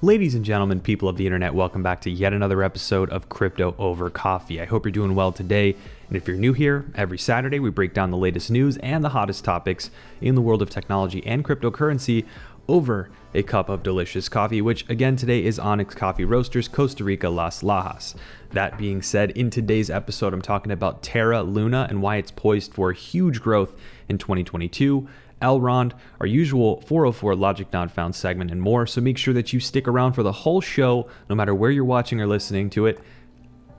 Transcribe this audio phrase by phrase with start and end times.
[0.00, 3.74] Ladies and gentlemen, people of the internet, welcome back to yet another episode of Crypto
[3.78, 4.60] Over Coffee.
[4.60, 5.74] I hope you're doing well today.
[6.06, 9.08] And if you're new here, every Saturday we break down the latest news and the
[9.08, 9.90] hottest topics
[10.20, 12.26] in the world of technology and cryptocurrency
[12.68, 17.28] over a cup of delicious coffee, which again today is Onyx Coffee Roasters, Costa Rica,
[17.28, 18.14] Las Lajas.
[18.52, 22.72] That being said, in today's episode, I'm talking about Terra Luna and why it's poised
[22.72, 23.74] for huge growth
[24.08, 25.08] in 2022
[25.40, 28.86] Elrond, our usual 404 Logic Not Found segment, and more.
[28.86, 31.84] So make sure that you stick around for the whole show, no matter where you're
[31.84, 33.00] watching or listening to it,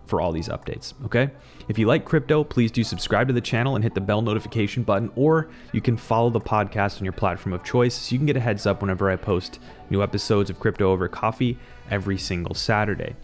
[0.10, 1.30] for all these updates, okay?
[1.70, 4.82] If you like crypto, please do subscribe to the channel and hit the bell notification
[4.82, 8.26] button, or you can follow the podcast on your platform of choice so you can
[8.26, 9.60] get a heads up whenever I post
[9.92, 11.60] new episodes of Crypto Over Coffee
[11.92, 13.16] every single Saturday.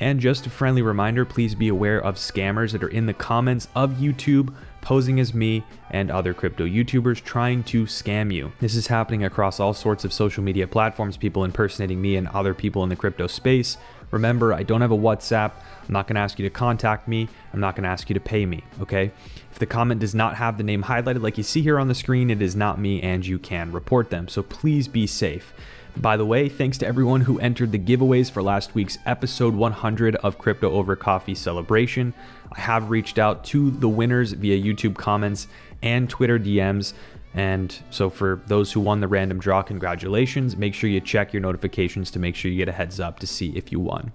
[0.00, 3.66] And just a friendly reminder please be aware of scammers that are in the comments
[3.74, 4.54] of YouTube
[4.88, 8.50] posing as me and other crypto YouTubers trying to scam you.
[8.58, 12.54] This is happening across all sorts of social media platforms, people impersonating me and other
[12.54, 13.76] people in the crypto space.
[14.10, 15.52] Remember, I don't have a WhatsApp.
[15.86, 17.28] I'm not going to ask you to contact me.
[17.52, 19.12] I'm not going to ask you to pay me, okay?
[19.52, 21.94] If the comment does not have the name highlighted like you see here on the
[21.94, 24.26] screen, it is not me and you can report them.
[24.26, 25.52] So please be safe.
[26.00, 30.14] By the way, thanks to everyone who entered the giveaways for last week's episode 100
[30.16, 32.14] of Crypto Over Coffee celebration.
[32.52, 35.48] I have reached out to the winners via YouTube comments
[35.82, 36.92] and Twitter DMs.
[37.34, 40.56] And so, for those who won the random draw, congratulations.
[40.56, 43.26] Make sure you check your notifications to make sure you get a heads up to
[43.26, 44.12] see if you won.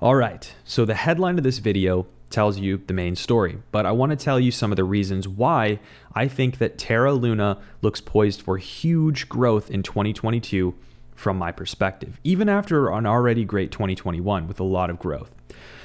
[0.00, 3.92] All right, so the headline of this video tells you the main story, but I
[3.92, 5.80] want to tell you some of the reasons why
[6.14, 10.74] I think that Terra Luna looks poised for huge growth in 2022
[11.14, 15.34] from my perspective, even after an already great 2021 with a lot of growth.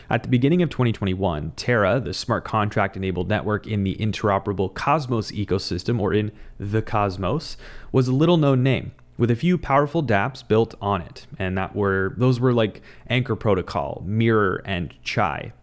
[0.10, 5.32] At the beginning of 2021, Terra, the smart contract enabled network in the interoperable Cosmos
[5.32, 7.58] ecosystem, or in the Cosmos,
[7.92, 11.26] was a little known name with a few powerful dApps built on it.
[11.40, 15.54] And that were those were like Anchor Protocol, Mirror, and Chai.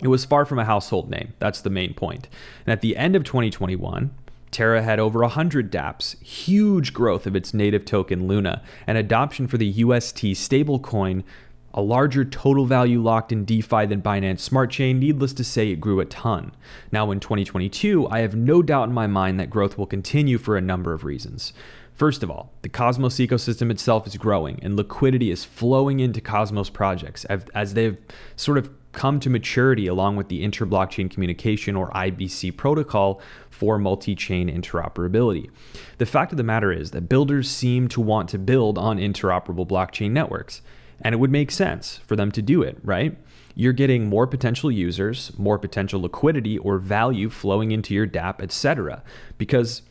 [0.00, 1.34] It was far from a household name.
[1.38, 2.28] That's the main point.
[2.64, 4.10] And at the end of 2021,
[4.50, 9.58] Terra had over 100 dApps, huge growth of its native token Luna, and adoption for
[9.58, 11.24] the UST stablecoin,
[11.74, 14.98] a larger total value locked in DeFi than Binance Smart Chain.
[14.98, 16.52] Needless to say, it grew a ton.
[16.90, 20.56] Now, in 2022, I have no doubt in my mind that growth will continue for
[20.56, 21.52] a number of reasons.
[21.94, 26.70] First of all, the Cosmos ecosystem itself is growing and liquidity is flowing into Cosmos
[26.70, 27.98] projects as they've
[28.36, 33.78] sort of come to maturity along with the Inter Blockchain communication or IBC protocol for
[33.78, 35.48] multi chain interoperability.
[35.98, 39.68] The fact of the matter is that builders seem to want to build on interoperable
[39.68, 40.62] blockchain networks,
[41.00, 43.16] and it would make sense for them to do it, right?
[43.54, 49.04] You're getting more potential users, more potential liquidity or value flowing into your dApp, etc.
[49.36, 49.82] Because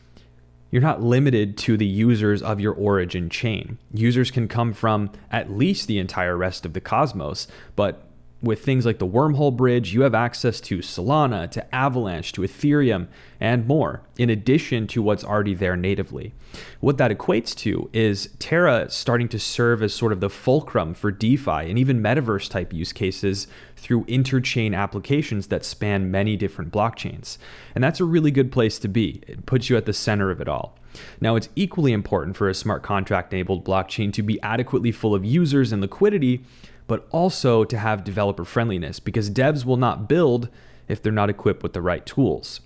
[0.70, 3.78] you're not limited to the users of your origin chain.
[3.94, 8.04] Users can come from at least the entire rest of the cosmos, but
[8.40, 13.08] with things like the Wormhole Bridge, you have access to Solana, to Avalanche, to Ethereum,
[13.40, 16.32] and more, in addition to what's already there natively.
[16.80, 21.10] What that equates to is Terra starting to serve as sort of the fulcrum for
[21.10, 27.38] DeFi and even metaverse type use cases through interchain applications that span many different blockchains.
[27.74, 29.20] And that's a really good place to be.
[29.26, 30.78] It puts you at the center of it all.
[31.20, 35.24] Now, it's equally important for a smart contract enabled blockchain to be adequately full of
[35.24, 36.44] users and liquidity
[36.88, 40.48] but also to have developer friendliness because devs will not build
[40.88, 42.60] if they're not equipped with the right tools.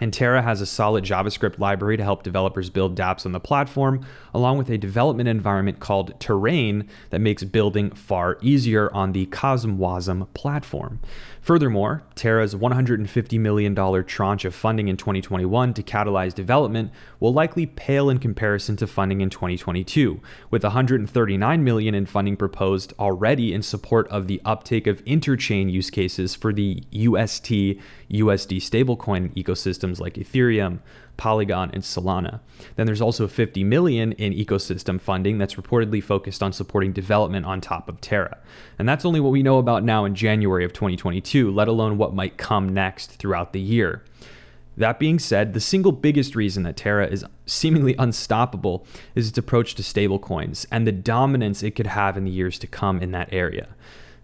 [0.00, 4.06] And Terra has a solid JavaScript library to help developers build dApps on the platform,
[4.32, 10.32] along with a development environment called Terrain that makes building far easier on the CosmWasm
[10.34, 11.00] platform.
[11.40, 18.10] Furthermore, Terra's $150 million tranche of funding in 2021 to catalyze development will likely pale
[18.10, 20.20] in comparison to funding in 2022,
[20.50, 25.90] with $139 million in funding proposed already in support of the uptake of interchain use
[25.90, 27.78] cases for the UST
[28.10, 29.32] USD stablecoin
[29.88, 30.80] ecosystems like Ethereum,
[31.16, 32.40] Polygon, and Solana.
[32.76, 37.60] Then there's also 50 million in ecosystem funding that's reportedly focused on supporting development on
[37.60, 38.38] top of Terra.
[38.78, 42.14] And that's only what we know about now in January of 2022, let alone what
[42.14, 44.02] might come next throughout the year.
[44.76, 48.86] That being said, the single biggest reason that Terra is seemingly unstoppable
[49.16, 52.68] is its approach to stablecoins and the dominance it could have in the years to
[52.68, 53.66] come in that area.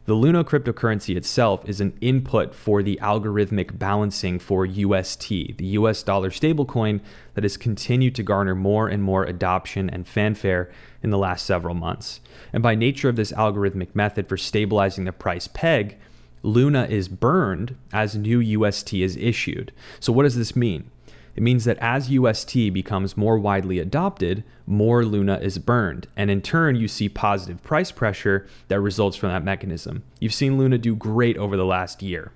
[0.07, 6.03] The Luna cryptocurrency itself is an input for the algorithmic balancing for UST, the US
[6.03, 7.01] dollar stablecoin
[7.33, 10.71] that has continued to garner more and more adoption and fanfare
[11.03, 12.21] in the last several months.
[12.53, 15.97] And by nature of this algorithmic method for stabilizing the price peg,
[16.43, 19.73] Luna is burned as new UST is issued.
[20.01, 20.91] So, what does this mean?
[21.37, 26.41] It means that as UST becomes more widely adopted, more Luna is burned, and in
[26.41, 30.05] turn, you see positive price pressure that results from that mechanism.
[30.21, 32.33] You've seen Luna do great over the last year.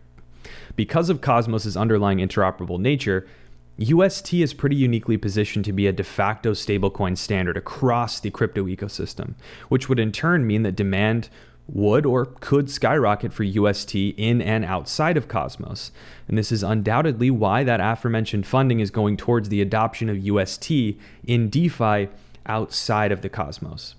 [0.75, 3.27] Because of Cosmos's underlying interoperable nature,
[3.79, 8.65] UST is pretty uniquely positioned to be a de facto stablecoin standard across the crypto
[8.65, 9.35] ecosystem,
[9.69, 11.29] which would in turn mean that demand
[11.69, 15.93] would or could skyrocket for UST in and outside of Cosmos.
[16.27, 20.71] And this is undoubtedly why that aforementioned funding is going towards the adoption of UST
[21.27, 22.09] in DeFi
[22.47, 23.95] outside of the Cosmos.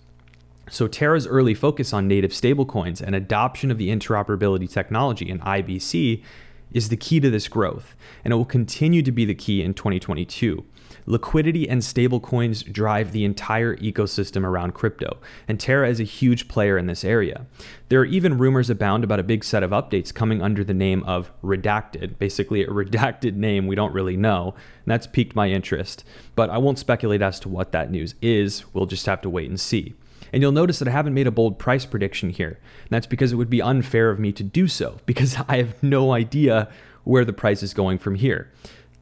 [0.70, 6.24] So Terra's early focus on native stablecoins and adoption of the interoperability technology in IBC
[6.72, 9.74] is the key to this growth, and it will continue to be the key in
[9.74, 10.66] 2022.
[11.06, 15.18] Liquidity and stablecoins drive the entire ecosystem around crypto,
[15.48, 17.46] and Terra is a huge player in this area.
[17.90, 21.04] There are even rumors abound about a big set of updates coming under the name
[21.04, 26.04] of Redacted, basically a redacted name we don't really know, and that's piqued my interest.
[26.36, 29.50] But I won't speculate as to what that news is, we'll just have to wait
[29.50, 29.96] and see.
[30.32, 32.60] And you'll notice that I haven't made a bold price prediction here.
[32.84, 35.82] And that's because it would be unfair of me to do so, because I have
[35.84, 36.70] no idea
[37.04, 38.52] where the price is going from here.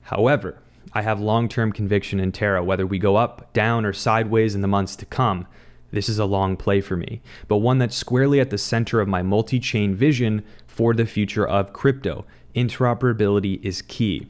[0.01, 0.57] However,
[0.93, 4.61] I have long term conviction in Terra, whether we go up, down, or sideways in
[4.61, 5.47] the months to come.
[5.91, 9.07] This is a long play for me, but one that's squarely at the center of
[9.07, 12.25] my multi chain vision for the future of crypto.
[12.55, 14.27] Interoperability is key.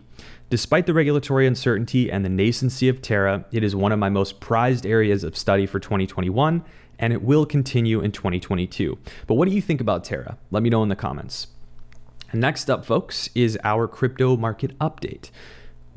[0.50, 4.40] Despite the regulatory uncertainty and the nascency of Terra, it is one of my most
[4.40, 6.64] prized areas of study for 2021,
[7.00, 8.98] and it will continue in 2022.
[9.26, 10.38] But what do you think about Terra?
[10.52, 11.48] Let me know in the comments.
[12.34, 15.30] Next up, folks, is our crypto market update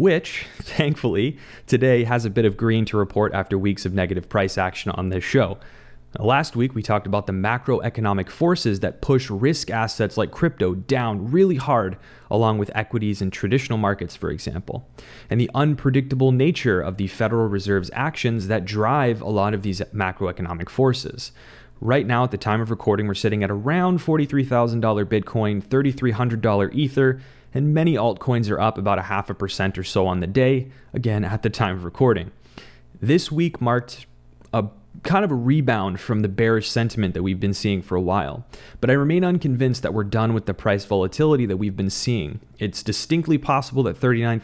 [0.00, 1.36] which, thankfully,
[1.66, 5.10] today has a bit of green to report after weeks of negative price action on
[5.10, 5.58] this show.
[6.18, 11.30] Last week, we talked about the macroeconomic forces that push risk assets like crypto down
[11.30, 11.96] really hard,
[12.28, 14.88] along with equities and traditional markets, for example,
[15.30, 19.80] and the unpredictable nature of the Federal Reserve's actions that drive a lot of these
[19.94, 21.30] macroeconomic forces.
[21.80, 27.22] Right now, at the time of recording, we're sitting at around $43,000 Bitcoin, $3,300 Ether,
[27.54, 30.72] and many altcoins are up about a half a percent or so on the day,
[30.92, 32.32] again at the time of recording.
[33.00, 34.06] This week marked
[34.52, 34.64] a
[35.02, 38.44] kind of a rebound from the bearish sentiment that we've been seeing for a while.
[38.80, 42.40] But I remain unconvinced that we're done with the price volatility that we've been seeing.
[42.58, 44.40] It's distinctly possible that $39,000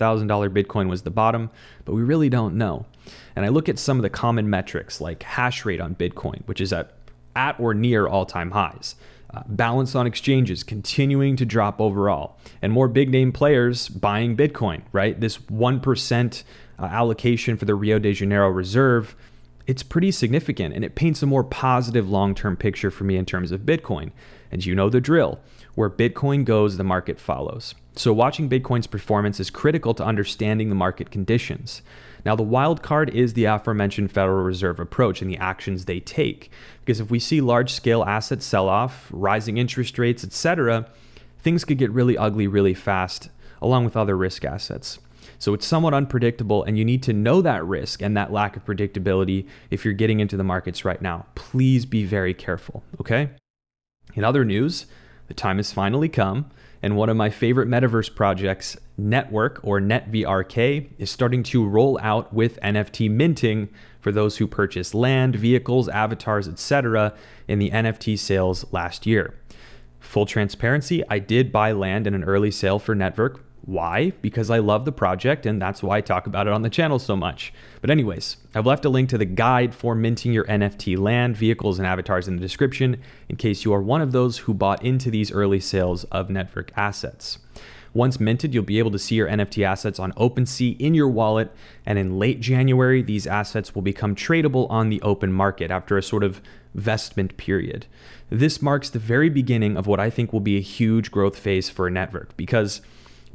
[0.51, 1.51] Bitcoin was the bottom,
[1.85, 2.87] but we really don't know.
[3.35, 6.61] And I look at some of the common metrics like hash rate on Bitcoin, which
[6.61, 6.93] is at
[7.37, 8.97] at or near all-time highs.
[9.35, 14.83] Uh, balance on exchanges continuing to drop overall, and more big name players buying Bitcoin,
[14.93, 15.21] right?
[15.21, 16.43] This 1%
[16.79, 19.15] uh, allocation for the Rio de Janeiro reserve,
[19.67, 23.27] it's pretty significant and it paints a more positive long term picture for me in
[23.27, 24.13] terms of Bitcoin.
[24.51, 25.41] And you know the drill
[25.75, 27.75] where Bitcoin goes, the market follows.
[27.95, 31.83] So, watching Bitcoin's performance is critical to understanding the market conditions.
[32.25, 36.51] Now, the wild card is the aforementioned Federal Reserve approach and the actions they take.
[36.81, 40.91] Because if we see large scale asset sell off, rising interest rates, etc.,
[41.39, 43.31] things could get really ugly really fast,
[43.63, 44.99] along with other risk assets.
[45.39, 48.65] So it's somewhat unpredictable, and you need to know that risk and that lack of
[48.65, 51.27] predictability if you're getting into the markets right now.
[51.35, 53.31] Please be very careful, okay?
[54.15, 54.87] In other news,
[55.29, 56.51] the time has finally come
[56.83, 62.33] and one of my favorite metaverse projects, Network or NetVRK, is starting to roll out
[62.33, 63.69] with NFT minting
[64.01, 67.15] for those who purchased land, vehicles, avatars, etc.
[67.49, 69.35] in the NFT sales last year.
[69.99, 74.13] Full transparency, I did buy land in an early sale for Network why?
[74.23, 77.01] Because I love the project and that's why I talk about it on the channel
[77.01, 77.53] so much.
[77.81, 81.79] But, anyways, I've left a link to the guide for minting your NFT land, vehicles,
[81.79, 85.11] and avatars in the description in case you are one of those who bought into
[85.11, 87.41] these early sales of Network assets.
[87.93, 91.51] Once minted, you'll be able to see your NFT assets on OpenSea in your wallet,
[91.85, 96.03] and in late January, these assets will become tradable on the open market after a
[96.03, 96.41] sort of
[96.75, 97.87] vestment period.
[98.29, 101.71] This marks the very beginning of what I think will be a huge growth phase
[101.71, 102.83] for a network because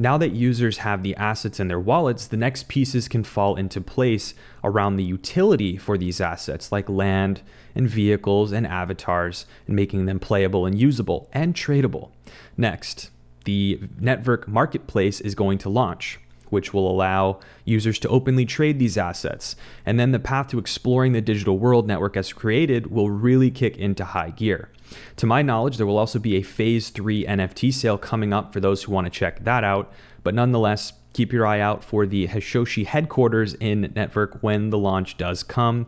[0.01, 3.79] now that users have the assets in their wallets, the next pieces can fall into
[3.79, 7.43] place around the utility for these assets, like land
[7.75, 12.10] and vehicles and avatars, and making them playable and usable and tradable.
[12.58, 13.12] Next,
[13.46, 16.20] the Network Marketplace is going to launch
[16.51, 19.55] which will allow users to openly trade these assets.
[19.86, 23.77] And then the path to exploring the digital world Network has created will really kick
[23.77, 24.70] into high gear.
[25.17, 28.60] To my knowledge, there will also be a phase three NFT sale coming up for
[28.60, 29.91] those who want to check that out.
[30.24, 35.17] But nonetheless, keep your eye out for the Hashoshi headquarters in Network when the launch
[35.17, 35.88] does come.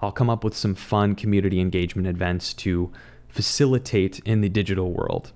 [0.00, 2.92] I'll come up with some fun community engagement events to
[3.28, 5.32] facilitate in the digital world.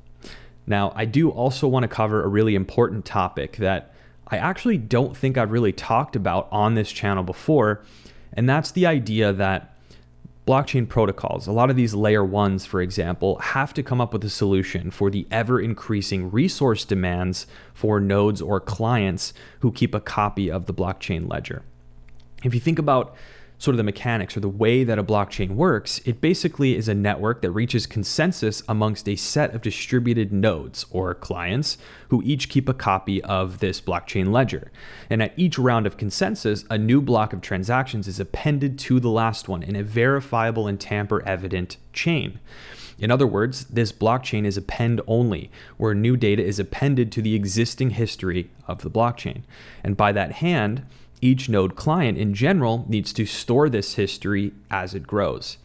[0.67, 3.95] Now, I do also want to cover a really important topic that
[4.29, 7.85] I actually don't think I've really talked about on this channel before.
[8.33, 9.77] And that's the idea that
[10.47, 14.25] blockchain protocols, a lot of these layer ones, for example, have to come up with
[14.25, 20.01] a solution for the ever increasing resource demands for nodes or clients who keep a
[20.01, 21.63] copy of the blockchain ledger.
[22.45, 23.17] If you think about
[23.59, 26.95] sort of the mechanics or the way that a blockchain works, it basically is a
[26.95, 31.79] network that reaches consensus amongst a set of distributed nodes or clients
[32.11, 34.71] who each keep a copy of this blockchain ledger.
[35.09, 39.11] And at each round of consensus, a new block of transactions is appended to the
[39.11, 42.39] last one in a verifiable and tamper evident chain.
[42.99, 47.35] In other words, this blockchain is append only, where new data is appended to the
[47.35, 49.43] existing history of the blockchain.
[49.85, 50.87] And by that hand,
[51.27, 55.59] each node client in general needs to store this history as it grows.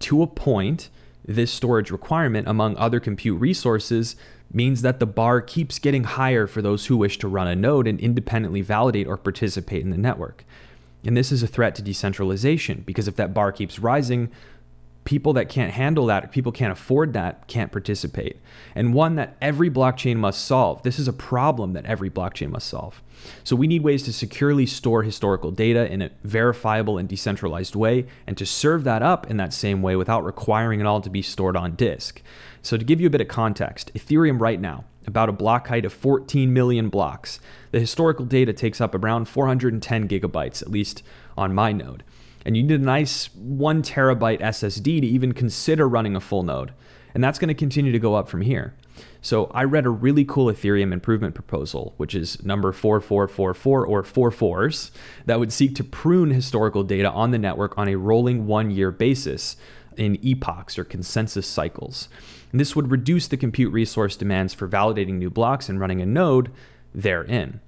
[0.00, 0.90] To a point,
[1.24, 4.16] this storage requirement, among other compute resources,
[4.52, 7.86] means that the bar keeps getting higher for those who wish to run a node
[7.86, 10.44] and independently validate or participate in the network.
[11.04, 14.30] And this is a threat to decentralization because if that bar keeps rising,
[15.08, 18.36] people that can't handle that, people can't afford that, can't participate.
[18.74, 20.82] And one that every blockchain must solve.
[20.82, 23.02] This is a problem that every blockchain must solve.
[23.42, 28.06] So we need ways to securely store historical data in a verifiable and decentralized way,
[28.26, 31.22] and to serve that up in that same way without requiring it all to be
[31.22, 32.20] stored on disk.
[32.60, 35.86] So to give you a bit of context, Ethereum right now, about a block height
[35.86, 37.40] of 14 million blocks.
[37.70, 41.02] The historical data takes up around 410 gigabytes, at least
[41.34, 42.04] on my node
[42.44, 46.72] and you need a nice one terabyte SSD to even consider running a full node.
[47.14, 48.74] And that's going to continue to go up from here.
[49.20, 54.30] So I read a really cool Ethereum improvement proposal, which is number 4444 or four
[54.30, 54.92] fours,
[55.26, 58.90] that would seek to prune historical data on the network on a rolling one year
[58.90, 59.56] basis
[59.96, 62.08] in epochs or consensus cycles.
[62.52, 66.06] And this would reduce the compute resource demands for validating new blocks and running a
[66.06, 66.50] node
[66.94, 67.60] therein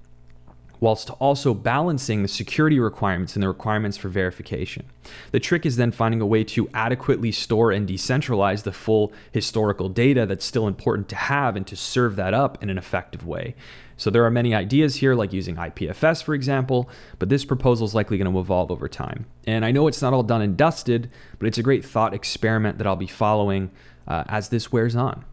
[0.81, 4.83] whilst also balancing the security requirements and the requirements for verification.
[5.31, 9.87] The trick is then finding a way to adequately store and decentralize the full historical
[9.87, 13.55] data that's still important to have and to serve that up in an effective way.
[13.95, 17.93] So there are many ideas here, like using IPFS, for example, but this proposal is
[17.93, 19.27] likely going to evolve over time.
[19.45, 22.79] And I know it's not all done and dusted, but it's a great thought experiment
[22.79, 23.69] that I'll be following
[24.07, 25.23] uh, as this wears on.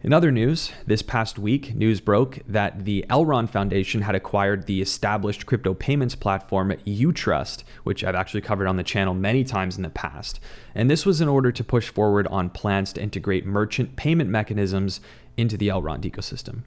[0.00, 4.80] In other news, this past week, news broke that the Elrond Foundation had acquired the
[4.80, 9.82] established crypto payments platform Utrust, which I've actually covered on the channel many times in
[9.82, 10.38] the past.
[10.72, 15.00] And this was in order to push forward on plans to integrate merchant payment mechanisms
[15.36, 16.62] into the Elrond ecosystem.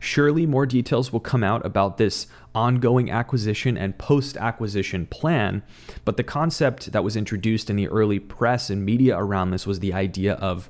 [0.00, 5.62] Surely more details will come out about this ongoing acquisition and post acquisition plan,
[6.04, 9.78] but the concept that was introduced in the early press and media around this was
[9.78, 10.68] the idea of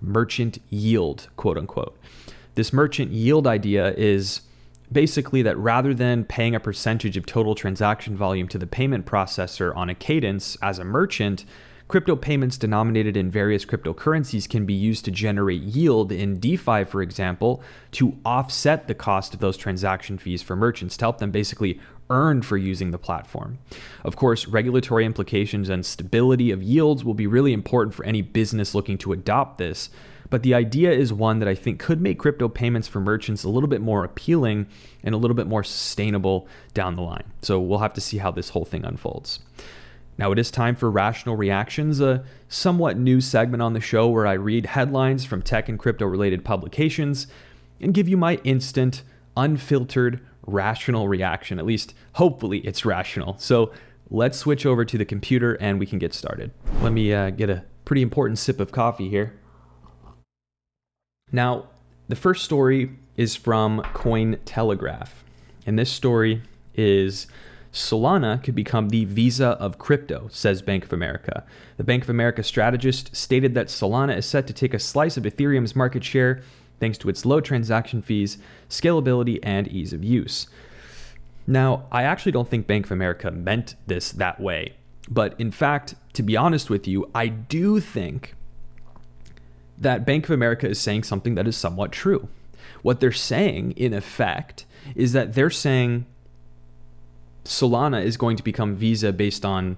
[0.00, 1.98] merchant yield, quote unquote.
[2.54, 4.42] This merchant yield idea is
[4.90, 9.74] basically that rather than paying a percentage of total transaction volume to the payment processor
[9.76, 11.44] on a cadence as a merchant,
[11.88, 17.02] crypto payments denominated in various cryptocurrencies can be used to generate yield in DeFi, for
[17.02, 17.62] example,
[17.92, 22.42] to offset the cost of those transaction fees for merchants to help them basically earn
[22.42, 23.58] for using the platform.
[24.04, 28.74] Of course, regulatory implications and stability of yields will be really important for any business
[28.74, 29.90] looking to adopt this.
[30.28, 33.48] But the idea is one that I think could make crypto payments for merchants a
[33.48, 34.66] little bit more appealing
[35.02, 37.24] and a little bit more sustainable down the line.
[37.42, 39.40] So we'll have to see how this whole thing unfolds.
[40.18, 44.26] Now it is time for Rational Reactions, a somewhat new segment on the show where
[44.26, 47.26] I read headlines from tech and crypto related publications
[47.80, 49.02] and give you my instant,
[49.36, 51.58] unfiltered rational reaction.
[51.58, 53.36] At least, hopefully, it's rational.
[53.38, 53.72] So
[54.10, 56.52] let's switch over to the computer and we can get started.
[56.80, 59.38] Let me uh, get a pretty important sip of coffee here.
[61.32, 61.68] Now,
[62.08, 65.08] the first story is from Cointelegraph.
[65.66, 66.42] And this story
[66.74, 67.26] is
[67.72, 71.44] Solana could become the Visa of crypto, says Bank of America.
[71.76, 75.24] The Bank of America strategist stated that Solana is set to take a slice of
[75.24, 76.42] Ethereum's market share
[76.80, 80.46] thanks to its low transaction fees, scalability, and ease of use.
[81.46, 84.74] Now, I actually don't think Bank of America meant this that way.
[85.08, 88.34] But in fact, to be honest with you, I do think
[89.78, 92.28] that Bank of America is saying something that is somewhat true.
[92.82, 94.64] What they're saying, in effect,
[94.94, 96.06] is that they're saying
[97.44, 99.76] Solana is going to become Visa based on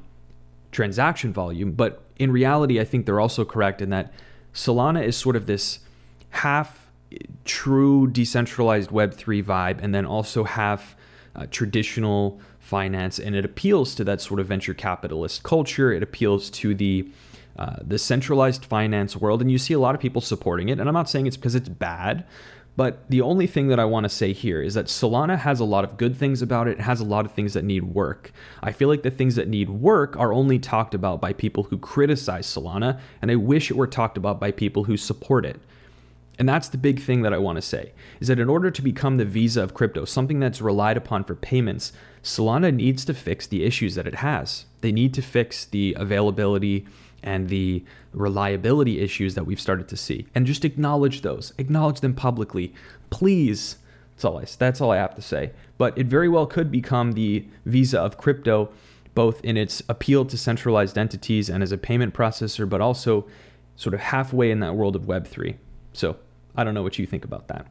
[0.73, 1.73] transaction volume.
[1.73, 4.13] But in reality, I think they're also correct in that
[4.55, 5.81] Solana is sort of this
[6.31, 6.88] half
[7.45, 10.95] true decentralized Web3 vibe and then also have
[11.35, 13.19] uh, traditional finance.
[13.19, 15.93] And it appeals to that sort of venture capitalist culture.
[15.93, 17.09] It appeals to the
[17.57, 20.79] uh, the centralized finance world, and you see a lot of people supporting it.
[20.79, 22.25] And I'm not saying it's because it's bad,
[22.79, 25.65] But the only thing that I want to say here is that Solana has a
[25.65, 28.31] lot of good things about it, it has a lot of things that need work.
[28.63, 31.77] I feel like the things that need work are only talked about by people who
[31.77, 35.61] criticize Solana, and I wish it were talked about by people who support it.
[36.39, 38.83] And that's the big thing that I want to say is that in order to
[38.83, 41.93] become the Visa of crypto, something that's relied upon for payments,
[42.23, 44.67] Solana needs to fix the issues that it has.
[44.81, 46.87] They need to fix the availability
[47.23, 50.27] and the reliability issues that we've started to see.
[50.35, 52.73] And just acknowledge those acknowledge them publicly.
[53.11, 53.79] Please
[54.15, 55.53] that's all I, that's all I have to say.
[55.77, 58.71] But it very well could become the visa of crypto
[59.15, 63.27] both in its appeal to centralized entities and as a payment processor but also
[63.75, 65.57] sort of halfway in that world of web3
[65.93, 66.17] so
[66.59, 67.67] i don't know what you think about that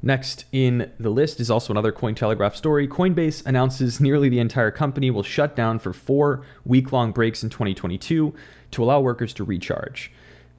[0.00, 2.86] Next in the list is also another Cointelegraph story.
[2.86, 7.50] Coinbase announces nearly the entire company will shut down for four week long breaks in
[7.50, 8.32] 2022
[8.70, 10.12] to allow workers to recharge.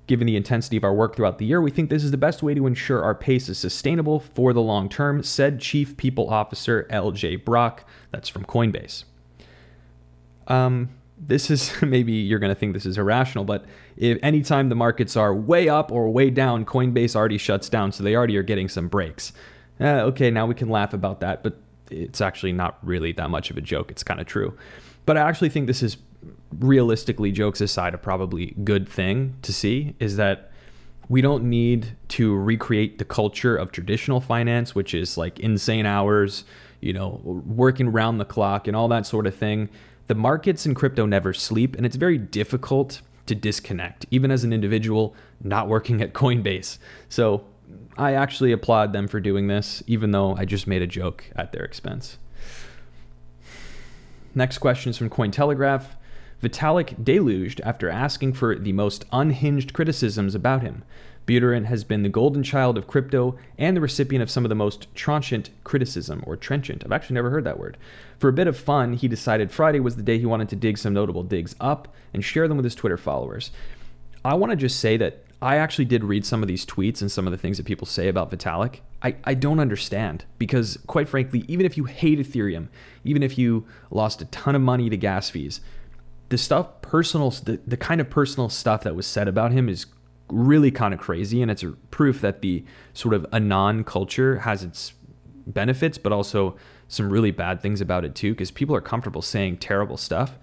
[0.07, 2.43] Given the intensity of our work throughout the year, we think this is the best
[2.43, 6.87] way to ensure our pace is sustainable for the long term, said Chief People Officer
[6.89, 7.87] LJ Brock.
[8.11, 9.05] That's from Coinbase.
[10.47, 10.89] Um,
[11.19, 13.65] this is maybe you're going to think this is irrational, but
[13.97, 18.03] if anytime the markets are way up or way down, Coinbase already shuts down, so
[18.03, 19.33] they already are getting some breaks.
[19.79, 21.57] Uh, okay, now we can laugh about that, but
[21.89, 23.91] it's actually not really that much of a joke.
[23.91, 24.57] It's kind of true.
[25.05, 25.97] But I actually think this is
[26.59, 30.51] realistically, jokes aside, a probably good thing to see is that
[31.07, 36.43] we don't need to recreate the culture of traditional finance, which is like insane hours,
[36.81, 39.69] you know, working round the clock and all that sort of thing
[40.09, 44.51] the markets in crypto never sleep, and it's very difficult to disconnect, even as an
[44.51, 46.79] individual not working at Coinbase.
[47.09, 47.45] So
[47.95, 51.51] I actually applaud them for doing this, even though I just made a joke at
[51.51, 52.17] their expense.
[54.33, 55.85] Next question is from Cointelegraph.
[56.41, 60.83] Vitalik deluged after asking for the most unhinged criticisms about him.
[61.29, 64.55] Buterin has been the golden child of crypto and the recipient of some of the
[64.55, 66.83] most trenchant criticism, or trenchant.
[66.83, 67.77] I've actually never heard that word.
[68.17, 70.79] For a bit of fun, he decided Friday was the day he wanted to dig
[70.79, 73.51] some notable digs up and share them with his Twitter followers.
[74.25, 77.11] I want to just say that I actually did read some of these tweets and
[77.11, 78.79] some of the things that people say about Vitalik.
[79.03, 82.69] I, I don't understand because, quite frankly, even if you hate Ethereum,
[83.03, 85.61] even if you lost a ton of money to gas fees,
[86.29, 89.85] the stuff personal, the, the kind of personal stuff that was said about him is
[90.29, 91.41] really kind of crazy.
[91.41, 92.63] And it's a proof that the
[92.93, 94.93] sort of Anon culture has its
[95.45, 96.55] benefits, but also
[96.87, 100.37] some really bad things about it too, because people are comfortable saying terrible stuff.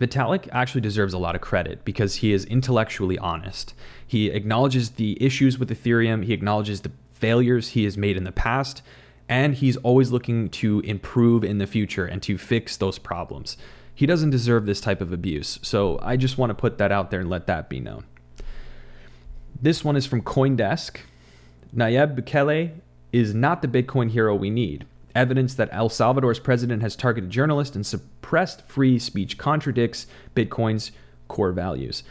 [0.00, 3.74] Vitalik actually deserves a lot of credit because he is intellectually honest.
[4.06, 8.30] He acknowledges the issues with Ethereum, he acknowledges the failures he has made in the
[8.30, 8.82] past,
[9.28, 13.56] and he's always looking to improve in the future and to fix those problems.
[13.92, 15.58] He doesn't deserve this type of abuse.
[15.62, 18.04] So I just want to put that out there and let that be known.
[19.60, 20.98] This one is from Coindesk.
[21.74, 22.72] Nayib Bukele
[23.12, 24.86] is not the Bitcoin hero we need.
[25.16, 30.92] Evidence that El Salvador's president has targeted journalists and suppressed free speech contradicts Bitcoin's
[31.26, 32.04] core values.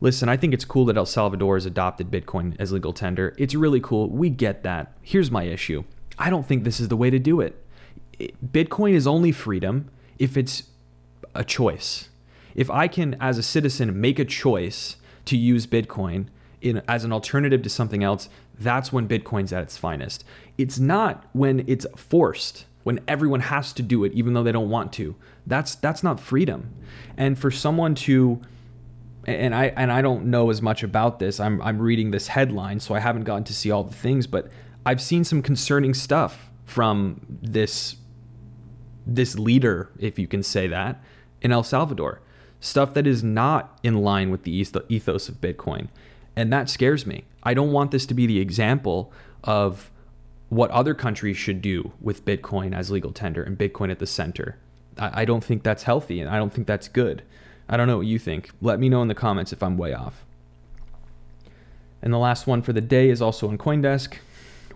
[0.00, 3.34] Listen, I think it's cool that El Salvador has adopted Bitcoin as legal tender.
[3.36, 4.08] It's really cool.
[4.08, 4.92] We get that.
[5.02, 5.84] Here's my issue
[6.18, 7.62] I don't think this is the way to do it.
[8.44, 10.64] Bitcoin is only freedom if it's
[11.34, 12.08] a choice.
[12.54, 14.96] If I can, as a citizen, make a choice
[15.26, 16.28] to use Bitcoin
[16.64, 20.24] in, as an alternative to something else, that's when Bitcoin's at its finest.
[20.58, 24.70] It's not when it's forced, when everyone has to do it even though they don't
[24.70, 25.14] want to.
[25.46, 26.74] That's that's not freedom.
[27.16, 28.40] And for someone to
[29.26, 31.40] and I and I don't know as much about this.
[31.40, 34.48] I'm I'm reading this headline, so I haven't gotten to see all the things, but
[34.86, 37.96] I've seen some concerning stuff from this
[39.06, 41.02] this leader, if you can say that,
[41.42, 42.20] in El Salvador.
[42.60, 44.52] Stuff that is not in line with the
[44.88, 45.88] ethos of Bitcoin.
[46.36, 47.24] And that scares me.
[47.42, 49.90] I don't want this to be the example of
[50.48, 54.56] what other countries should do with Bitcoin as legal tender and Bitcoin at the center.
[54.98, 57.22] I, I don't think that's healthy and I don't think that's good.
[57.68, 58.50] I don't know what you think.
[58.60, 60.24] Let me know in the comments if I'm way off.
[62.02, 64.16] And the last one for the day is also on Coindesk.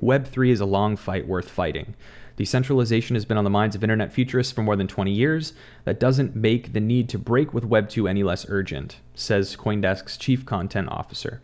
[0.03, 1.95] Web3 is a long fight worth fighting.
[2.37, 5.53] Decentralization has been on the minds of internet futurists for more than 20 years.
[5.85, 10.17] That doesn't make the need to break with Web 2 any less urgent, says Coindesk's
[10.17, 11.43] chief content officer.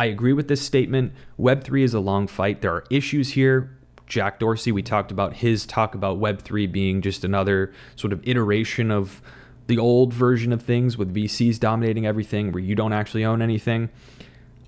[0.00, 1.12] I agree with this statement.
[1.38, 2.62] Web3 is a long fight.
[2.62, 3.76] There are issues here.
[4.06, 8.90] Jack Dorsey, we talked about his talk about Web3 being just another sort of iteration
[8.90, 9.20] of
[9.66, 13.90] the old version of things with VCs dominating everything where you don't actually own anything.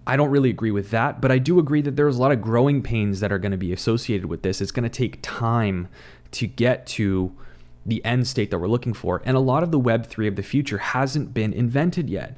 [0.06, 2.42] I don't really agree with that, but I do agree that there's a lot of
[2.42, 4.60] growing pains that are going to be associated with this.
[4.60, 5.88] It's going to take time
[6.32, 7.34] to get to
[7.86, 9.22] the end state that we're looking for.
[9.24, 12.36] And a lot of the Web3 of the future hasn't been invented yet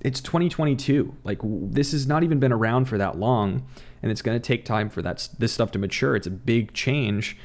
[0.00, 1.14] it's 2022.
[1.24, 3.66] Like this has not even been around for that long,
[4.02, 6.16] and it's going to take time for that this stuff to mature.
[6.16, 7.36] It's a big change,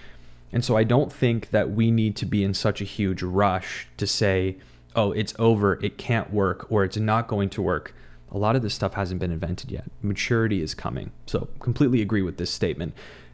[0.52, 3.88] and so I don't think that we need to be in such a huge rush
[3.98, 4.58] to say,
[4.96, 5.80] "Oh, it's over.
[5.84, 7.96] It can't work," or "It's not going to work."
[8.34, 9.92] A lot of this stuff hasn't been invented yet.
[10.02, 11.12] Maturity is coming.
[11.26, 12.94] So, completely agree with this statement.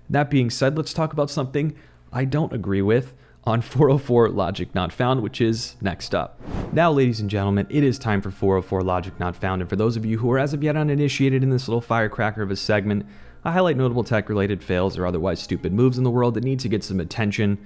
[0.09, 1.75] That being said, let's talk about something
[2.11, 3.13] I don't agree with
[3.47, 6.37] on 404 Logic Not Found, which is next up.
[6.73, 9.61] Now, ladies and gentlemen, it is time for 404 Logic Not Found.
[9.61, 12.41] And for those of you who are as of yet uninitiated in this little firecracker
[12.41, 13.05] of a segment,
[13.45, 16.59] I highlight notable tech related fails or otherwise stupid moves in the world that need
[16.59, 17.57] to get some attention.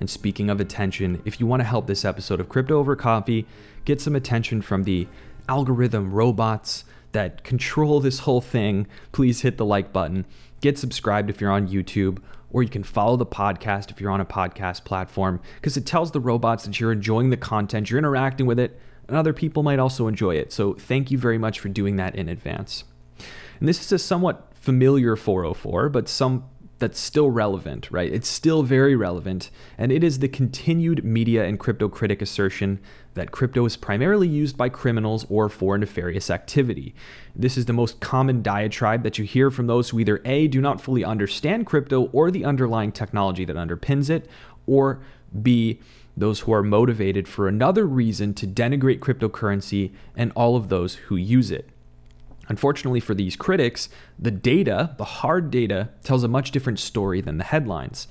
[0.00, 3.46] And speaking of attention, if you want to help this episode of Crypto Over Coffee
[3.84, 5.06] get some attention from the
[5.48, 10.26] algorithm robots that control this whole thing, please hit the like button.
[10.60, 12.18] Get subscribed if you're on YouTube
[12.50, 16.12] or you can follow the podcast if you're on a podcast platform because it tells
[16.12, 19.78] the robots that you're enjoying the content, you're interacting with it, and other people might
[19.78, 20.52] also enjoy it.
[20.52, 22.84] So thank you very much for doing that in advance.
[23.58, 26.44] And this is a somewhat familiar 404, but some
[26.78, 28.12] that's still relevant, right?
[28.12, 32.78] It's still very relevant, and it is the continued media and crypto critic assertion
[33.14, 36.94] that crypto is primarily used by criminals or for nefarious activity.
[37.34, 40.60] This is the most common diatribe that you hear from those who either A, do
[40.60, 44.30] not fully understand crypto or the underlying technology that underpins it,
[44.66, 45.00] or
[45.42, 45.80] B,
[46.16, 51.16] those who are motivated for another reason to denigrate cryptocurrency and all of those who
[51.16, 51.68] use it.
[52.48, 57.38] Unfortunately for these critics, the data, the hard data, tells a much different story than
[57.38, 58.08] the headlines.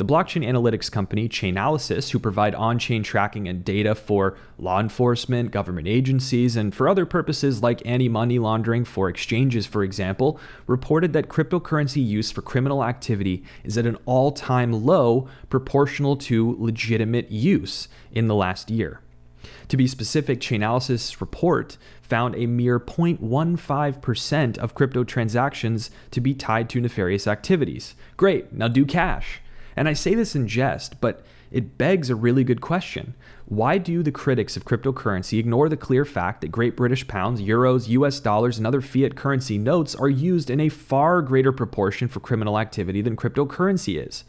[0.00, 5.50] The blockchain analytics company Chainalysis, who provide on chain tracking and data for law enforcement,
[5.50, 11.12] government agencies, and for other purposes like anti money laundering for exchanges, for example, reported
[11.12, 17.30] that cryptocurrency use for criminal activity is at an all time low proportional to legitimate
[17.30, 19.02] use in the last year.
[19.68, 26.68] To be specific, Chainalysis report found a mere 0.15% of crypto transactions to be tied
[26.70, 27.94] to nefarious activities.
[28.16, 29.40] Great, now do cash.
[29.76, 33.14] And I say this in jest, but it begs a really good question.
[33.46, 37.88] Why do the critics of cryptocurrency ignore the clear fact that Great British pounds, euros,
[37.88, 42.20] US dollars, and other fiat currency notes are used in a far greater proportion for
[42.20, 44.24] criminal activity than cryptocurrency is?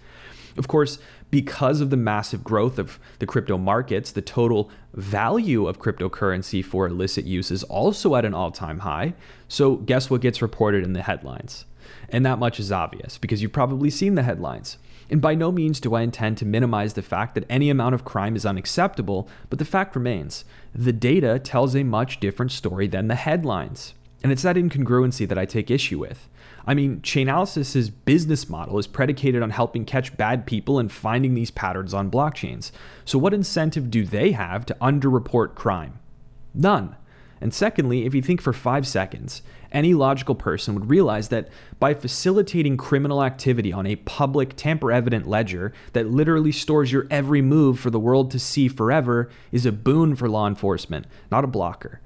[0.58, 5.80] Of course, because of the massive growth of the crypto markets, the total value of
[5.80, 9.14] cryptocurrency for illicit use is also at an all time high.
[9.48, 11.66] So, guess what gets reported in the headlines?
[12.10, 14.78] And that much is obvious because you've probably seen the headlines.
[15.10, 18.06] And by no means do I intend to minimize the fact that any amount of
[18.06, 23.10] crime is unacceptable, but the fact remains the data tells a much different story than
[23.10, 23.94] the headlines.
[24.24, 26.30] And it's that incongruency that I take issue with.
[26.66, 31.52] I mean, Chainalysis' business model is predicated on helping catch bad people and finding these
[31.52, 32.72] patterns on blockchains.
[33.06, 36.00] So, what incentive do they have to underreport crime?
[36.54, 36.96] None.
[37.42, 41.96] And secondly, if you think for five seconds, any logical person would realize that by
[41.96, 47.80] facilitating criminal activity on a public, tamper evident ledger that literally stores your every move
[47.80, 52.00] for the world to see forever is a boon for law enforcement, not a blocker.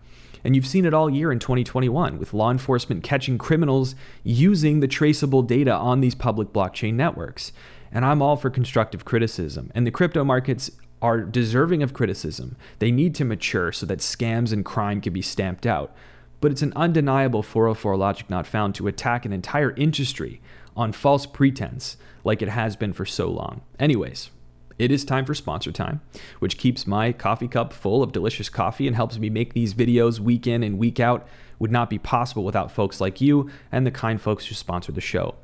[0.46, 4.88] And you've seen it all year in 2021 with law enforcement catching criminals using the
[4.88, 7.52] traceable data on these public blockchain networks.
[7.92, 9.72] And I'm all for constructive criticism.
[9.74, 10.70] And the crypto markets
[11.02, 12.58] are deserving of criticism.
[12.78, 15.96] They need to mature so that scams and crime can be stamped out.
[16.42, 20.42] But it's an undeniable 404 logic not found to attack an entire industry
[20.78, 23.62] on false pretense like it has been for so long.
[23.80, 24.30] Anyways,
[24.78, 26.02] it is time for sponsor time,
[26.40, 30.20] which keeps my coffee cup full of delicious coffee and helps me make these videos
[30.20, 31.28] week in and week out.
[31.58, 35.00] Would not be possible without folks like you and the kind folks who sponsor the
[35.00, 35.36] show.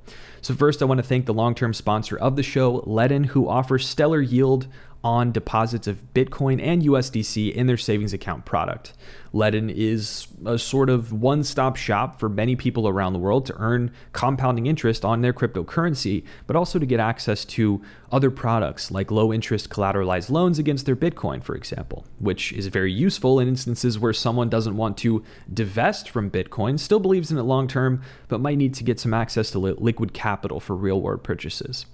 [0.42, 3.48] So, first, I want to thank the long term sponsor of the show, Ledn, who
[3.48, 4.68] offers stellar yield
[5.04, 8.94] on deposits of Bitcoin and USDC in their savings account product.
[9.34, 13.56] Ledn is a sort of one stop shop for many people around the world to
[13.58, 19.10] earn compounding interest on their cryptocurrency, but also to get access to other products like
[19.10, 23.98] low interest collateralized loans against their Bitcoin, for example, which is very useful in instances
[23.98, 28.42] where someone doesn't want to divest from Bitcoin, still believes in it long term, but
[28.42, 31.86] might need to get some access to liquid capital for real world purchases.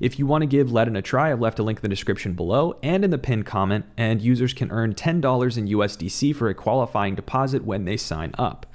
[0.00, 2.34] If you want to give Ledn a try, I've left a link in the description
[2.34, 6.54] below and in the pinned comment, and users can earn $10 in USDC for a
[6.54, 8.66] qualifying deposit when they sign up.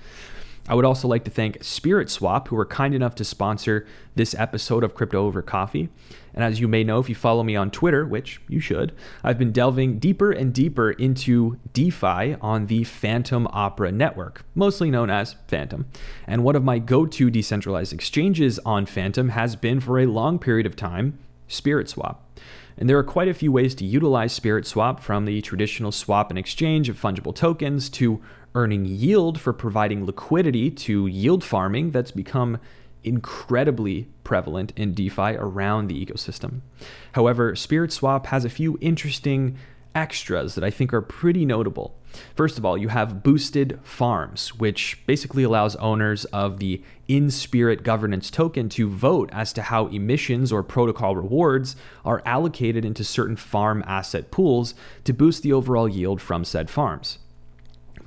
[0.67, 4.33] I would also like to thank Spirit Swap, who were kind enough to sponsor this
[4.35, 5.89] episode of Crypto Over Coffee.
[6.33, 9.37] And as you may know, if you follow me on Twitter, which you should, I've
[9.37, 15.35] been delving deeper and deeper into DeFi on the Fantom Opera network, mostly known as
[15.47, 15.85] Fantom.
[16.25, 20.39] And one of my go to decentralized exchanges on Fantom has been for a long
[20.39, 22.25] period of time Spirit Swap.
[22.77, 26.31] And there are quite a few ways to utilize Spirit Swap from the traditional swap
[26.31, 28.21] and exchange of fungible tokens to
[28.55, 32.59] earning yield for providing liquidity to yield farming that's become
[33.03, 36.61] incredibly prevalent in DeFi around the ecosystem.
[37.13, 39.57] However, Spirit Swap has a few interesting
[39.95, 41.95] extras that I think are pretty notable.
[42.35, 48.29] First of all, you have boosted farms, which basically allows owners of the inSpirit governance
[48.29, 53.83] token to vote as to how emissions or protocol rewards are allocated into certain farm
[53.87, 57.17] asset pools to boost the overall yield from said farms.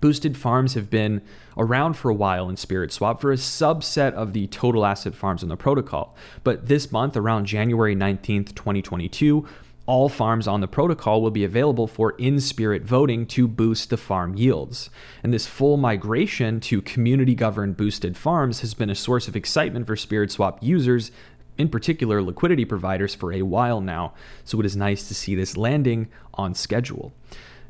[0.07, 1.21] Boosted farms have been
[1.57, 5.43] around for a while in Spirit Swap for a subset of the total asset farms
[5.43, 6.15] in the protocol.
[6.45, 9.49] But this month, around January 19th, 2022,
[9.85, 14.37] all farms on the protocol will be available for inSpirit voting to boost the farm
[14.37, 14.91] yields.
[15.25, 19.89] And this full migration to community governed boosted farms has been a source of excitement
[19.89, 21.11] for Spirit Swap users.
[21.59, 24.15] In particular, liquidity providers for a while now.
[24.45, 27.13] So it is nice to see this landing on schedule.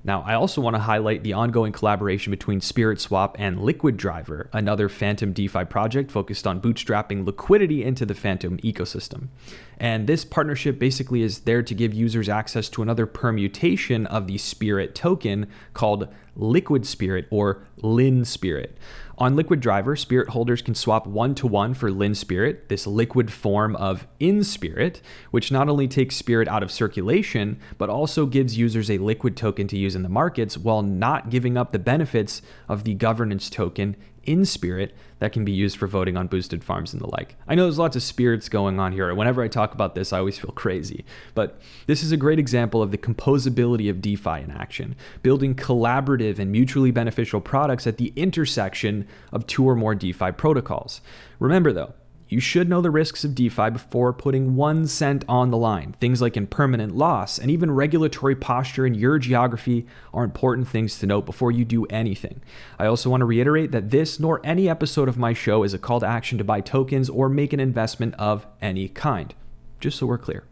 [0.07, 4.49] Now, I also want to highlight the ongoing collaboration between Spirit Swap and Liquid Driver,
[4.53, 9.31] another Fantom DeFi project focused on bootstrapping liquidity into the Fantom ecosystem.
[9.79, 14.39] And this partnership basically is there to give users access to another permutation of the
[14.39, 18.71] Spirit token called Liquid Spirit or linSpirit.
[19.19, 23.75] On Liquid Driver, Spirit holders can swap one to one for linSpirit, this liquid form
[23.77, 25.01] of inSpirit,
[25.31, 29.69] which not only takes Spirit out of circulation, but also gives users a liquid token
[29.69, 33.97] to use in the markets while not giving up the benefits of the governance token
[34.27, 37.37] inSpirit that can be used for voting on boosted farms and the like.
[37.49, 39.15] I know there's lots of spirits going on here.
[39.15, 41.05] Whenever I talk about this, I always feel crazy.
[41.35, 46.39] But this is a great example of the composability of DeFi in action, building collaborative
[46.39, 51.01] and mutually beneficial products at the intersection of two or more DeFi protocols.
[51.39, 51.95] Remember though,
[52.29, 55.95] you should know the risks of DeFi before putting one cent on the line.
[56.01, 61.07] Things like impermanent loss and even regulatory posture in your geography are important things to
[61.07, 62.43] note before you do anything.
[62.79, 65.79] I also want to reiterate that this nor any episode of my show is a
[65.79, 69.33] call to action to buy tokens or make an investment of any kind.
[69.79, 70.45] Just so we're clear.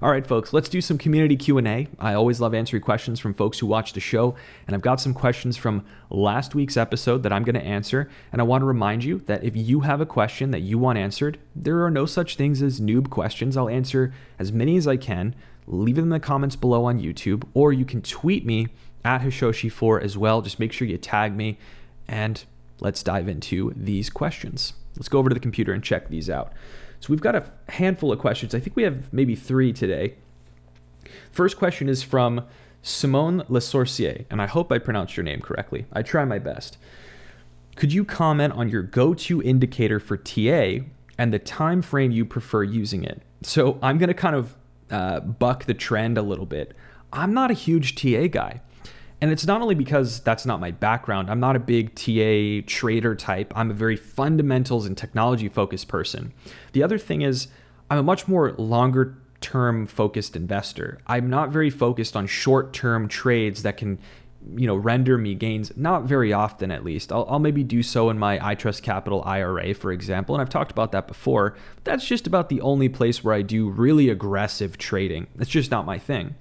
[0.00, 1.88] All right, folks, let's do some community Q&A.
[1.98, 5.12] I always love answering questions from folks who watch the show, and I've got some
[5.12, 9.02] questions from last week's episode that I'm going to answer, and I want to remind
[9.02, 12.36] you that if you have a question that you want answered, there are no such
[12.36, 13.56] things as noob questions.
[13.56, 15.34] I'll answer as many as I can.
[15.66, 18.68] Leave them in the comments below on YouTube, or you can tweet me
[19.04, 20.42] at Hashoshi4 as well.
[20.42, 21.58] Just make sure you tag me,
[22.06, 22.44] and
[22.80, 24.74] let's dive into these questions.
[24.96, 26.52] Let's go over to the computer and check these out.
[27.00, 28.54] So we've got a handful of questions.
[28.54, 30.14] I think we have maybe three today.
[31.30, 32.44] First question is from
[32.82, 35.86] Simone Le Sorcier, and I hope I pronounced your name correctly.
[35.92, 36.78] I try my best.
[37.76, 40.84] Could you comment on your go-to indicator for TA
[41.16, 43.22] and the time frame you prefer using it?
[43.42, 44.56] So I'm going to kind of
[44.90, 46.74] uh, buck the trend a little bit.
[47.12, 48.60] I'm not a huge TA guy.
[49.20, 51.30] And it's not only because that's not my background.
[51.30, 53.52] I'm not a big TA trader type.
[53.56, 56.32] I'm a very fundamentals and technology focused person.
[56.72, 57.48] The other thing is,
[57.90, 60.98] I'm a much more longer term focused investor.
[61.06, 63.98] I'm not very focused on short term trades that can
[64.54, 68.08] you know render me gains not very often at least I'll, I'll, maybe do so
[68.08, 72.26] in my itrust capital ira for example and i've talked about that before that's just
[72.26, 76.36] about the only place where i do really aggressive trading it's just not my thing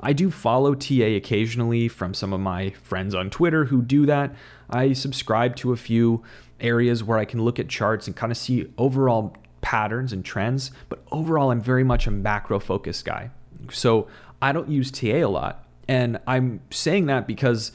[0.00, 4.34] I do follow TA occasionally from some of my friends on Twitter who do that.
[4.70, 6.22] I subscribe to a few
[6.60, 10.70] areas where I can look at charts and kind of see overall patterns and trends,
[10.88, 13.30] but overall, I'm very much a macro focused guy.
[13.72, 14.06] So
[14.40, 15.64] I don't use TA a lot.
[15.88, 17.72] And I'm saying that because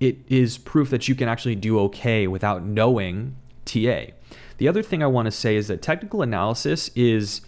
[0.00, 4.06] it is proof that you can actually do okay without knowing TA.
[4.58, 7.40] The other thing I want to say is that technical analysis is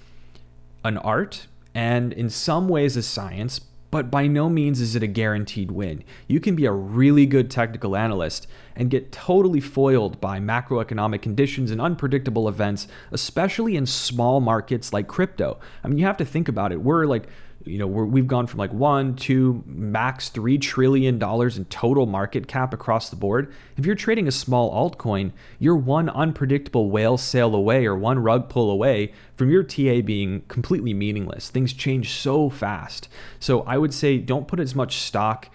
[0.85, 5.07] an art and in some ways a science, but by no means is it a
[5.07, 6.05] guaranteed win.
[6.27, 11.71] You can be a really good technical analyst and get totally foiled by macroeconomic conditions
[11.71, 15.59] and unpredictable events, especially in small markets like crypto.
[15.83, 16.83] I mean, you have to think about it.
[16.83, 17.29] We're like
[17.67, 22.07] you know, we have gone from like one, two, max three trillion dollars in total
[22.07, 23.53] market cap across the board.
[23.77, 28.49] If you're trading a small altcoin, you're one unpredictable whale sail away or one rug
[28.49, 31.51] pull away from your TA being completely meaningless.
[31.51, 33.09] Things change so fast.
[33.41, 35.49] So I would say don't put as much stock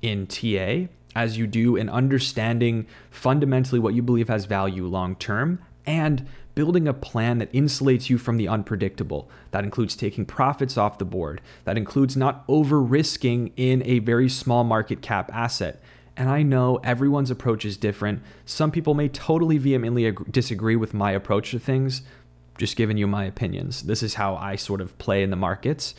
[0.00, 5.58] in TA as you do in understanding fundamentally what you believe has value long term
[5.86, 9.30] and building a plan that insulates you from the unpredictable.
[9.52, 11.40] That includes taking profits off the board.
[11.62, 15.80] That includes not over risking in a very small market cap asset.
[16.16, 18.22] And I know everyone's approach is different.
[18.44, 22.02] Some people may totally vehemently disagree with my approach to things.
[22.58, 23.84] Just giving you my opinions.
[23.84, 25.94] This is how I sort of play in the markets.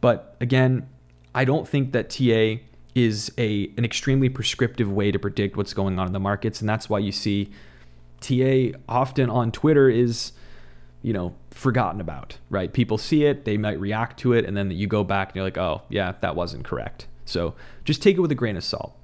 [0.00, 0.88] But again,
[1.34, 2.62] I don't think that TA
[2.94, 6.68] is a an extremely prescriptive way to predict what's going on in the markets, and
[6.68, 7.50] that's why you see
[8.26, 10.32] TA often on Twitter is
[11.02, 12.72] you know forgotten about right?
[12.72, 15.44] People see it they might react to it and then you go back and you're
[15.44, 17.06] like oh yeah that wasn't correct.
[17.24, 18.96] So just take it with a grain of salt.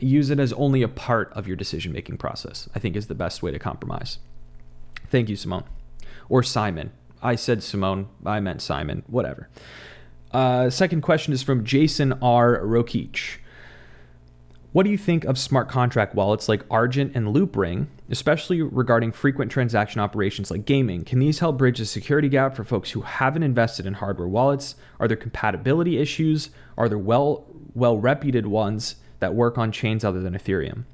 [0.00, 3.14] Use it as only a part of your decision making process i think is the
[3.14, 4.18] best way to compromise.
[5.10, 5.64] Thank you simone.
[6.28, 6.92] Or simon.
[7.22, 8.08] I said simone.
[8.24, 9.02] I meant simon.
[9.06, 9.48] Whatever.
[10.30, 12.60] Uh, second question is from jason r.
[12.60, 13.38] Rokich
[14.72, 19.50] what do you think of smart contract wallets like Argent and Loopring, especially regarding frequent
[19.50, 21.04] transaction operations like gaming?
[21.04, 24.74] Can these help bridge the security gap for folks who haven't invested in hardware wallets?
[25.00, 26.50] Are there compatibility issues?
[26.76, 30.84] Are there well well reputed ones that work on chains other than Ethereum?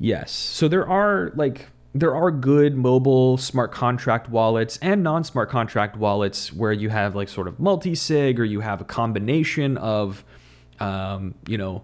[0.00, 0.32] Yes.
[0.32, 6.52] So there are like there are good mobile smart contract wallets and non-smart contract wallets
[6.52, 10.24] where you have like sort of multi-sig or you have a combination of
[10.80, 11.82] um, you know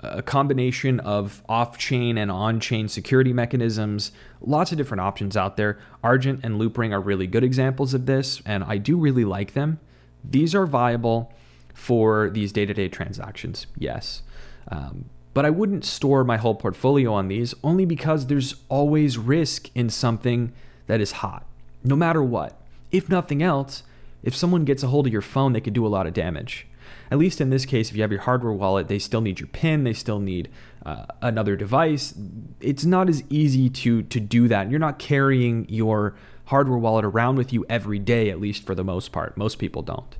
[0.00, 4.12] a combination of off-chain and on-chain security mechanisms.
[4.40, 5.78] Lots of different options out there.
[6.04, 9.80] Argent and loopring are really good examples of this and i do really like them.
[10.24, 11.32] These are viable
[11.74, 14.22] for these day-to-day transactions yes.
[14.70, 19.70] Um, but i wouldn't store my whole portfolio on these only because there's always risk
[19.74, 20.52] in something
[20.86, 21.44] that is hot
[21.84, 22.60] no matter what.
[22.90, 23.82] If nothing else
[24.22, 26.66] if someone gets a hold of your phone they could do a lot of damage
[27.10, 29.48] at least in this case, if you have your hardware wallet, they still need your
[29.48, 30.48] PIN, they still need
[30.84, 32.14] uh, another device.
[32.60, 34.70] It's not as easy to to do that.
[34.70, 36.14] You're not carrying your
[36.46, 39.36] hardware wallet around with you every day, at least for the most part.
[39.36, 40.16] Most people don't.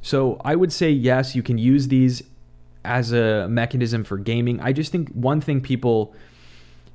[0.00, 2.22] So I would say yes, you can use these
[2.84, 4.60] as a mechanism for gaming.
[4.60, 6.14] I just think one thing people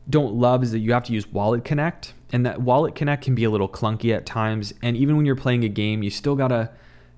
[0.10, 3.36] don't love is that you have to use Wallet Connect, and that Wallet Connect can
[3.36, 4.73] be a little clunky at times.
[4.82, 6.71] And even when you're playing a game, you still gotta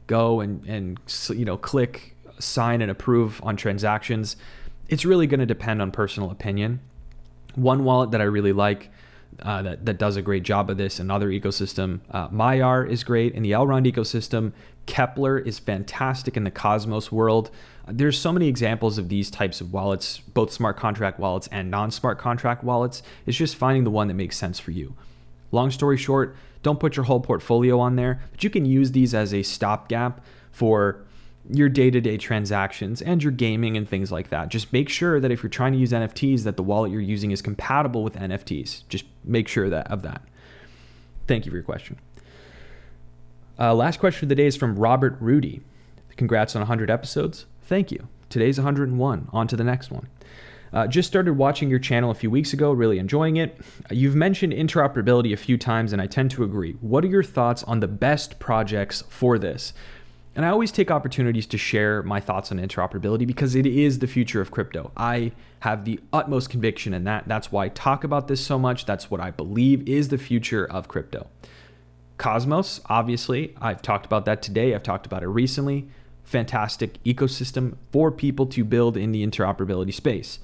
[0.10, 4.36] go and and you know click sign and approve on transactions.
[4.90, 6.82] It's really going to depend on personal opinion.
[7.56, 8.90] One wallet that I really like
[9.42, 13.34] uh, that, that does a great job of this, another ecosystem, uh, Maiar is great
[13.34, 14.52] in the Elrond ecosystem.
[14.88, 17.52] Keplr is fantastic in the Cosmos world.
[17.88, 21.92] There's so many examples of these types of wallets, both smart contract wallets and non
[21.92, 23.04] smart contract wallets.
[23.26, 24.96] It's just finding the one that makes sense for you.
[25.52, 29.14] Long story short, don't put your whole portfolio on there, but you can use these
[29.14, 31.06] as a stopgap for
[31.50, 34.50] your day-to-day transactions and your gaming and things like that.
[34.50, 37.32] Just make sure that if you're trying to use NFTs that the wallet you're using
[37.32, 38.84] is compatible with NFTs.
[38.90, 40.22] Just make sure that of that.
[41.28, 41.98] Thank you for your question.
[43.58, 45.62] Uh, last question of the day is from Robert Rudy.
[46.18, 47.46] Congrats on 100 episodes.
[47.64, 48.08] Thank you.
[48.30, 49.30] Today's 101.
[49.32, 50.08] On to the next one.
[50.72, 53.60] Uh, just started watching your channel a few weeks ago, really enjoying it.
[53.90, 56.74] You've mentioned interoperability a few times, and I tend to agree.
[56.82, 59.74] What are your thoughts on the best projects for this?
[60.36, 64.08] And I always take opportunities to share my thoughts on interoperability because it is the
[64.08, 64.92] future of crypto.
[64.96, 67.28] I have the utmost conviction in that.
[67.28, 68.86] That's why I talk about this so much.
[68.86, 71.28] That's what I believe is the future of crypto.
[72.18, 74.76] Cosmos, obviously, I've talked about that today.
[74.76, 75.90] I've talked about it recently.
[76.24, 80.40] Fantastic ecosystem for people to build in the interoperability space.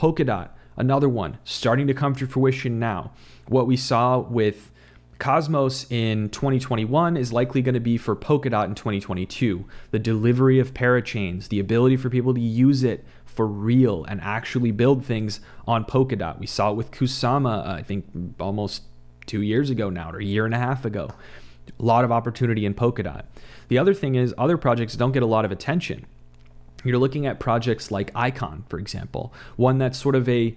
[0.00, 3.12] Polkadot, another one, starting to come to fruition now.
[3.48, 4.70] What we saw with
[5.18, 9.66] Cosmos in 2021 is likely going to be for Polkadot in 2022.
[9.90, 14.70] The delivery of parachains, the ability for people to use it for real and actually
[14.70, 16.38] build things on Polkadot.
[16.38, 18.06] We saw it with Kusama, uh, I think
[18.40, 18.84] almost
[19.26, 21.10] two years ago now, or a year and a half ago.
[21.78, 23.24] A lot of opportunity in Polkadot.
[23.68, 26.06] The other thing is, other projects don't get a lot of attention.
[26.84, 30.56] You're looking at projects like Icon, for example, one that's sort of a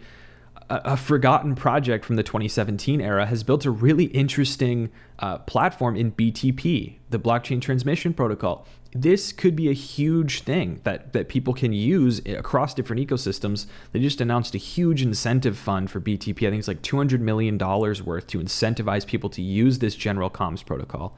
[0.70, 6.12] a, forgotten project from the 2017 era has built a really interesting uh, platform in
[6.12, 8.66] BTP, the blockchain transmission protocol.
[8.92, 13.66] This could be a huge thing that, that people can use across different ecosystems.
[13.92, 16.48] They just announced a huge incentive fund for BTP.
[16.48, 20.64] I think it's like $200 million worth to incentivize people to use this general comms
[20.64, 21.18] protocol.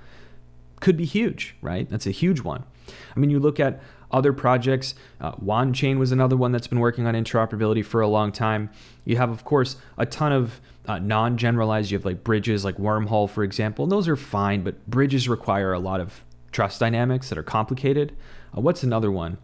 [0.79, 1.89] Could be huge, right?
[1.89, 2.63] That's a huge one.
[3.15, 3.81] I mean, you look at
[4.15, 4.95] other projects.
[5.19, 8.69] Uh, Wanchain was another one that's been working on interoperability for a long time.
[9.03, 11.91] You have, of course, a ton of uh, non generalized.
[11.91, 13.83] You have like bridges, like Wormhole, for example.
[13.83, 16.23] And those are fine, but bridges require a lot of
[16.53, 18.15] trust dynamics that are complicated.
[18.57, 19.37] Uh, what's another one?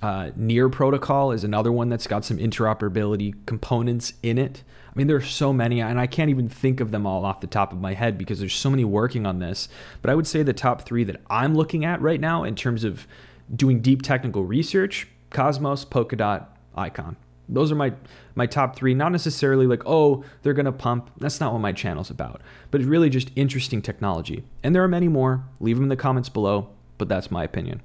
[0.00, 4.62] Uh, Near Protocol is another one that's got some interoperability components in it.
[4.94, 7.40] I mean, there are so many, and I can't even think of them all off
[7.40, 9.68] the top of my head because there's so many working on this.
[10.02, 12.84] But I would say the top three that I'm looking at right now in terms
[12.84, 13.08] of
[13.54, 17.16] doing deep technical research, Cosmos, Polkadot, Icon.
[17.48, 17.92] Those are my
[18.34, 18.94] my top three.
[18.94, 21.10] Not necessarily like, oh, they're gonna pump.
[21.18, 22.40] That's not what my channel's about.
[22.70, 24.44] But it's really just interesting technology.
[24.62, 25.44] And there are many more.
[25.60, 26.70] Leave them in the comments below.
[26.96, 27.82] But that's my opinion.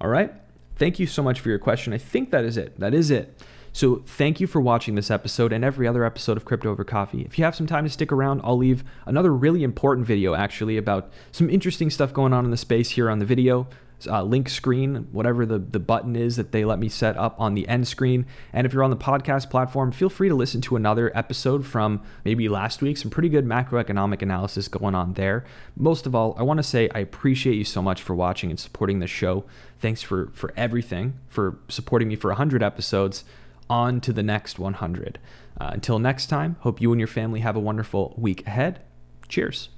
[0.00, 0.32] All right.
[0.76, 1.92] thank you so much for your question.
[1.92, 2.80] I think that is it.
[2.80, 3.40] That is it.
[3.72, 7.22] So thank you for watching this episode and every other episode of Crypto Over Coffee.
[7.22, 10.76] If you have some time to stick around, I'll leave another really important video actually
[10.76, 13.66] about some interesting stuff going on in the space here on the video
[14.06, 17.54] uh, link screen, whatever the, the button is that they let me set up on
[17.54, 18.26] the end screen.
[18.52, 22.02] And if you're on the podcast platform, feel free to listen to another episode from
[22.24, 22.96] maybe last week.
[22.96, 25.44] Some pretty good macroeconomic analysis going on there.
[25.76, 28.58] Most of all, I want to say I appreciate you so much for watching and
[28.58, 29.44] supporting the show.
[29.80, 33.24] Thanks for, for everything, for supporting me for 100 episodes.
[33.70, 35.18] On to the next 100.
[35.58, 38.80] Uh, until next time, hope you and your family have a wonderful week ahead.
[39.28, 39.70] Cheers.